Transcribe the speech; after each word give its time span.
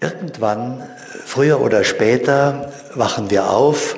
Irgendwann, 0.00 0.82
früher 1.24 1.60
oder 1.60 1.82
später, 1.82 2.70
wachen 2.94 3.30
wir 3.30 3.48
auf 3.50 3.96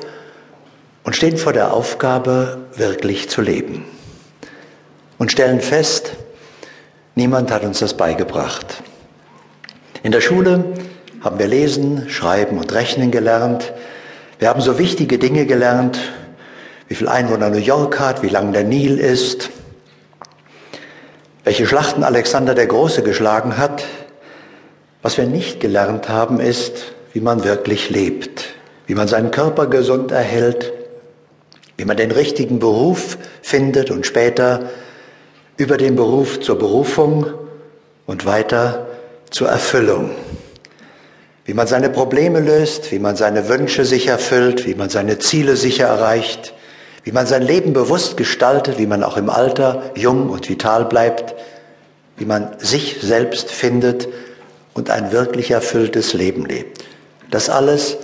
und 1.02 1.16
stehen 1.16 1.36
vor 1.36 1.52
der 1.52 1.72
Aufgabe, 1.72 2.66
wirklich 2.76 3.28
zu 3.28 3.42
leben. 3.42 3.84
Und 5.18 5.32
stellen 5.32 5.60
fest, 5.60 6.12
niemand 7.16 7.50
hat 7.50 7.64
uns 7.64 7.80
das 7.80 7.94
beigebracht. 7.94 8.82
In 10.04 10.12
der 10.12 10.20
Schule 10.20 10.64
haben 11.20 11.40
wir 11.40 11.48
lesen, 11.48 12.08
schreiben 12.08 12.58
und 12.58 12.72
rechnen 12.72 13.10
gelernt. 13.10 13.72
Wir 14.38 14.48
haben 14.48 14.60
so 14.60 14.78
wichtige 14.78 15.18
Dinge 15.18 15.46
gelernt, 15.46 15.98
wie 16.86 16.94
viel 16.94 17.08
Einwohner 17.08 17.50
New 17.50 17.58
York 17.58 17.98
hat, 17.98 18.22
wie 18.22 18.28
lang 18.28 18.52
der 18.52 18.62
Nil 18.62 18.98
ist, 18.98 19.50
welche 21.42 21.66
Schlachten 21.66 22.04
Alexander 22.04 22.54
der 22.54 22.68
Große 22.68 23.02
geschlagen 23.02 23.56
hat, 23.56 23.84
was 25.08 25.16
wir 25.16 25.24
nicht 25.24 25.58
gelernt 25.58 26.10
haben, 26.10 26.38
ist, 26.38 26.92
wie 27.14 27.22
man 27.22 27.42
wirklich 27.42 27.88
lebt, 27.88 28.44
wie 28.86 28.94
man 28.94 29.08
seinen 29.08 29.30
Körper 29.30 29.66
gesund 29.66 30.12
erhält, 30.12 30.74
wie 31.78 31.86
man 31.86 31.96
den 31.96 32.10
richtigen 32.10 32.58
Beruf 32.58 33.16
findet 33.40 33.90
und 33.90 34.04
später 34.04 34.68
über 35.56 35.78
den 35.78 35.96
Beruf 35.96 36.40
zur 36.40 36.58
Berufung 36.58 37.24
und 38.04 38.26
weiter 38.26 38.86
zur 39.30 39.48
Erfüllung. 39.48 40.10
Wie 41.46 41.54
man 41.54 41.66
seine 41.66 41.88
Probleme 41.88 42.40
löst, 42.40 42.92
wie 42.92 42.98
man 42.98 43.16
seine 43.16 43.48
Wünsche 43.48 43.86
sich 43.86 44.08
erfüllt, 44.08 44.66
wie 44.66 44.74
man 44.74 44.90
seine 44.90 45.18
Ziele 45.18 45.56
sicher 45.56 45.86
erreicht, 45.86 46.52
wie 47.04 47.12
man 47.12 47.26
sein 47.26 47.40
Leben 47.40 47.72
bewusst 47.72 48.18
gestaltet, 48.18 48.76
wie 48.78 48.86
man 48.86 49.02
auch 49.02 49.16
im 49.16 49.30
Alter 49.30 49.84
jung 49.94 50.28
und 50.28 50.50
vital 50.50 50.84
bleibt, 50.84 51.34
wie 52.18 52.26
man 52.26 52.58
sich 52.58 52.98
selbst 53.00 53.50
findet 53.50 54.06
und 54.78 54.90
ein 54.90 55.10
wirklich 55.10 55.50
erfülltes 55.50 56.14
Leben 56.14 56.46
lebt. 56.46 56.84
Das 57.30 57.50
alles 57.50 57.98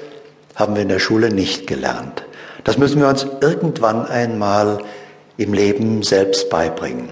haben 0.57 0.75
wir 0.75 0.83
in 0.83 0.89
der 0.89 0.99
Schule 0.99 1.31
nicht 1.31 1.69
gelernt. 1.69 2.25
Das 2.65 2.79
müssen 2.79 3.01
wir 3.01 3.09
uns 3.09 3.27
irgendwann 3.41 4.07
einmal 4.07 4.79
im 5.37 5.55
Leben 5.55 6.03
selbst 6.03 6.51
beibringen. 6.51 7.11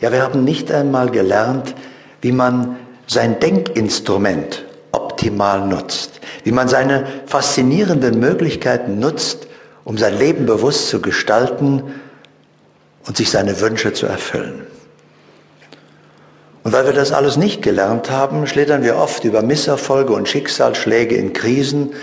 Ja, 0.00 0.12
wir 0.12 0.22
haben 0.22 0.44
nicht 0.44 0.70
einmal 0.70 1.10
gelernt, 1.10 1.74
wie 2.20 2.30
man 2.30 2.76
sein 3.08 3.40
Denkinstrument 3.40 4.64
optimal 4.92 5.66
nutzt, 5.66 6.20
wie 6.44 6.52
man 6.52 6.68
seine 6.68 7.04
faszinierenden 7.26 8.20
Möglichkeiten 8.20 9.00
nutzt, 9.00 9.48
um 9.84 9.98
sein 9.98 10.16
Leben 10.16 10.46
bewusst 10.46 10.88
zu 10.88 11.00
gestalten 11.00 11.82
und 13.06 13.16
sich 13.16 13.30
seine 13.30 13.60
Wünsche 13.60 13.92
zu 13.92 14.06
erfüllen. 14.06 14.66
Und 16.68 16.74
weil 16.74 16.84
wir 16.84 16.92
das 16.92 17.12
alles 17.12 17.38
nicht 17.38 17.62
gelernt 17.62 18.10
haben, 18.10 18.46
schlittern 18.46 18.82
wir 18.82 18.98
oft 18.98 19.24
über 19.24 19.40
Misserfolge 19.40 20.12
und 20.12 20.28
Schicksalsschläge 20.28 21.14
in 21.14 21.32
Krisen 21.32 21.94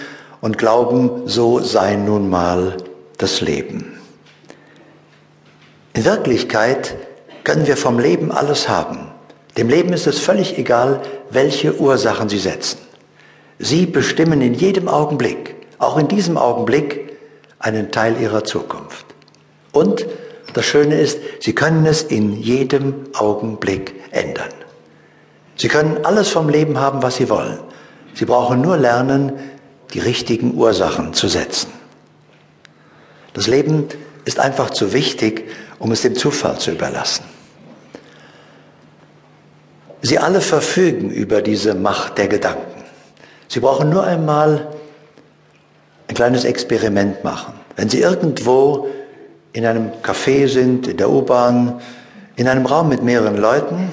und 0.41 0.57
glauben, 0.57 1.27
so 1.27 1.59
sei 1.59 1.97
nun 1.97 2.31
mal 2.31 2.75
das 3.19 3.41
Leben. 3.41 3.99
In 5.93 6.03
Wirklichkeit 6.03 6.95
können 7.43 7.67
wir 7.67 7.77
vom 7.77 7.99
Leben 7.99 8.31
alles 8.31 8.67
haben. 8.67 9.11
Dem 9.55 9.69
Leben 9.69 9.93
ist 9.93 10.07
es 10.07 10.17
völlig 10.17 10.57
egal, 10.57 10.99
welche 11.29 11.79
Ursachen 11.79 12.27
Sie 12.27 12.39
setzen. 12.39 12.79
Sie 13.59 13.85
bestimmen 13.85 14.41
in 14.41 14.55
jedem 14.55 14.87
Augenblick, 14.87 15.53
auch 15.77 15.95
in 15.95 16.07
diesem 16.07 16.39
Augenblick, 16.39 17.19
einen 17.59 17.91
Teil 17.91 18.19
Ihrer 18.19 18.43
Zukunft. 18.43 19.05
Und 19.73 20.07
das 20.55 20.65
Schöne 20.65 20.97
ist, 20.99 21.19
Sie 21.41 21.53
können 21.53 21.85
es 21.85 22.01
in 22.01 22.41
jedem 22.41 23.07
Augenblick 23.13 23.93
ändern. 24.11 24.53
Sie 25.57 25.67
können 25.67 26.05
alles 26.05 26.29
vom 26.29 26.47
Leben 26.47 26.79
haben, 26.79 27.03
was 27.03 27.17
Sie 27.17 27.29
wollen. 27.29 27.59
Sie 28.13 28.23
brauchen 28.23 28.61
nur 28.61 28.77
lernen, 28.77 29.33
die 29.93 29.99
richtigen 29.99 30.55
Ursachen 30.55 31.13
zu 31.13 31.27
setzen. 31.27 31.69
Das 33.33 33.47
Leben 33.47 33.89
ist 34.23 34.39
einfach 34.39 34.69
zu 34.69 34.93
wichtig, 34.93 35.49
um 35.77 35.91
es 35.91 36.03
dem 36.03 36.15
Zufall 36.15 36.57
zu 36.57 36.71
überlassen. 36.71 37.25
Sie 40.01 40.19
alle 40.19 40.39
verfügen 40.39 41.09
über 41.09 41.41
diese 41.41 41.75
Macht 41.75 42.17
der 42.17 42.29
Gedanken. 42.29 42.83
Sie 43.49 43.59
brauchen 43.59 43.89
nur 43.89 44.05
einmal 44.05 44.69
ein 46.07 46.15
kleines 46.15 46.45
Experiment 46.45 47.25
machen. 47.25 47.53
Wenn 47.75 47.89
Sie 47.89 47.99
irgendwo 47.99 48.87
in 49.55 49.65
einem 49.65 49.91
Café 50.03 50.49
sind, 50.49 50.85
in 50.85 50.97
der 50.97 51.09
U-Bahn, 51.09 51.79
in 52.35 52.49
einem 52.49 52.65
Raum 52.65 52.89
mit 52.89 53.03
mehreren 53.03 53.37
Leuten, 53.37 53.89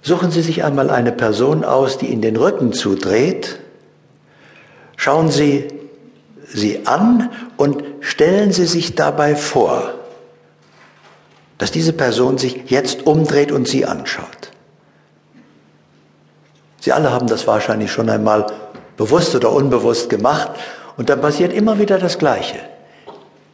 suchen 0.00 0.30
Sie 0.30 0.40
sich 0.40 0.64
einmal 0.64 0.88
eine 0.88 1.12
Person 1.12 1.64
aus, 1.64 1.98
die 1.98 2.06
Ihnen 2.06 2.22
den 2.22 2.36
Rücken 2.36 2.72
zudreht, 2.72 3.58
schauen 4.96 5.30
Sie 5.30 5.68
sie 6.48 6.86
an 6.86 7.28
und 7.58 7.84
stellen 8.00 8.52
Sie 8.52 8.64
sich 8.64 8.94
dabei 8.94 9.36
vor, 9.36 9.92
dass 11.58 11.70
diese 11.70 11.92
Person 11.92 12.38
sich 12.38 12.70
jetzt 12.70 13.06
umdreht 13.06 13.52
und 13.52 13.68
Sie 13.68 13.84
anschaut. 13.84 14.50
Sie 16.80 16.90
alle 16.90 17.12
haben 17.12 17.26
das 17.26 17.46
wahrscheinlich 17.46 17.92
schon 17.92 18.08
einmal 18.08 18.46
bewusst 18.96 19.34
oder 19.34 19.52
unbewusst 19.52 20.08
gemacht 20.08 20.52
und 20.96 21.10
dann 21.10 21.20
passiert 21.20 21.52
immer 21.52 21.78
wieder 21.78 21.98
das 21.98 22.16
Gleiche. 22.16 22.73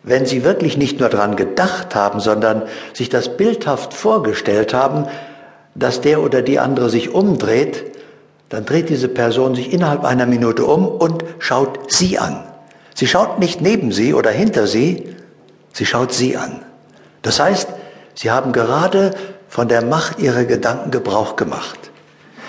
Wenn 0.02 0.24
Sie 0.24 0.44
wirklich 0.44 0.76
nicht 0.76 0.98
nur 0.98 1.08
daran 1.08 1.36
gedacht 1.36 1.94
haben, 1.94 2.20
sondern 2.20 2.62
sich 2.94 3.08
das 3.08 3.36
bildhaft 3.36 3.92
vorgestellt 3.92 4.72
haben, 4.72 5.06
dass 5.74 6.00
der 6.00 6.22
oder 6.22 6.42
die 6.42 6.58
andere 6.58 6.90
sich 6.90 7.12
umdreht, 7.12 7.84
dann 8.48 8.64
dreht 8.64 8.88
diese 8.88 9.08
Person 9.08 9.54
sich 9.54 9.72
innerhalb 9.72 10.04
einer 10.04 10.26
Minute 10.26 10.64
um 10.64 10.86
und 10.86 11.24
schaut 11.38 11.92
Sie 11.92 12.18
an. 12.18 12.42
Sie 12.94 13.06
schaut 13.06 13.38
nicht 13.38 13.60
neben 13.60 13.92
Sie 13.92 14.12
oder 14.12 14.30
hinter 14.30 14.66
Sie, 14.66 15.14
sie 15.72 15.86
schaut 15.86 16.12
Sie 16.12 16.36
an. 16.36 16.62
Das 17.22 17.38
heißt, 17.38 17.68
Sie 18.14 18.30
haben 18.30 18.52
gerade 18.52 19.12
von 19.48 19.68
der 19.68 19.82
Macht 19.82 20.18
Ihrer 20.18 20.44
Gedanken 20.44 20.90
Gebrauch 20.90 21.36
gemacht. 21.36 21.78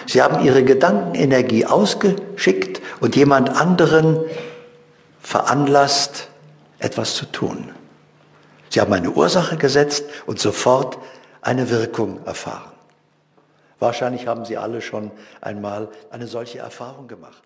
Sie 0.07 0.21
haben 0.21 0.43
Ihre 0.43 0.63
Gedankenenergie 0.63 1.65
ausgeschickt 1.65 2.81
und 2.99 3.15
jemand 3.15 3.55
anderen 3.55 4.19
veranlasst, 5.21 6.30
etwas 6.81 7.15
zu 7.15 7.25
tun. 7.25 7.73
Sie 8.69 8.79
haben 8.81 8.93
eine 8.93 9.11
Ursache 9.11 9.57
gesetzt 9.57 10.05
und 10.25 10.39
sofort 10.39 10.97
eine 11.41 11.69
Wirkung 11.69 12.25
erfahren. 12.25 12.71
Wahrscheinlich 13.79 14.27
haben 14.27 14.45
Sie 14.45 14.57
alle 14.57 14.81
schon 14.81 15.11
einmal 15.41 15.89
eine 16.11 16.27
solche 16.27 16.59
Erfahrung 16.59 17.07
gemacht. 17.07 17.41